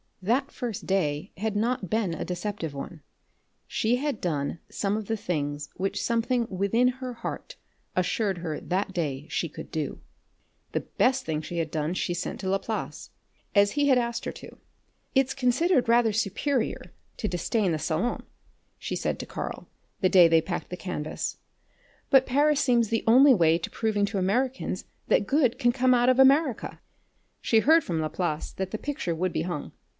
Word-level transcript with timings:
That 0.23 0.51
first 0.51 0.85
day 0.87 1.31
had 1.37 1.55
not 1.55 1.89
been 1.89 2.13
a 2.13 2.25
deceptive 2.25 2.75
one. 2.75 3.01
She 3.67 3.95
had 3.95 4.21
done 4.21 4.59
some 4.69 4.95
of 4.95 5.05
the 5.05 5.17
things 5.17 5.69
which 5.75 6.01
something 6.01 6.47
within 6.49 6.87
her 6.87 7.13
heart 7.13 7.55
assured 7.95 8.39
her 8.39 8.59
that 8.59 8.93
day 8.93 9.27
she 9.29 9.49
could 9.49 9.71
do. 9.71 10.01
The 10.73 10.81
best 10.81 11.25
thing 11.25 11.41
she 11.41 11.57
had 11.57 11.71
done 11.71 11.95
she 11.95 12.13
sent 12.13 12.39
to 12.39 12.49
Laplace, 12.49 13.09
as 13.55 13.71
he 13.71 13.87
had 13.89 13.97
asked 13.97 14.25
her 14.25 14.31
to. 14.33 14.57
"It's 15.15 15.33
considered 15.33 15.89
rather 15.89 16.13
superior 16.13 16.93
to 17.17 17.27
disdain 17.27 17.71
the 17.71 17.79
Salon," 17.79 18.23
she 18.77 18.95
said 18.95 19.19
to 19.19 19.25
Karl, 19.27 19.67
the 20.01 20.09
day 20.09 20.27
they 20.27 20.41
packed 20.41 20.69
the 20.69 20.77
canvas, 20.77 21.37
"but 22.11 22.27
Paris 22.27 22.59
seems 22.59 22.89
the 22.89 23.03
only 23.07 23.33
way 23.35 23.55
of 23.55 23.71
proving 23.71 24.05
to 24.07 24.17
Americans 24.19 24.85
that 25.07 25.27
good 25.27 25.57
can 25.59 25.71
come 25.71 25.93
out 25.95 26.09
of 26.09 26.17
America." 26.19 26.79
She 27.39 27.57
had 27.57 27.65
heard 27.65 27.83
from 27.83 28.01
Laplace 28.01 28.51
that 28.51 28.69
the 28.71 28.79
picture 28.79 29.15
would 29.15 29.33
be 29.33 29.43
hung. 29.43 29.71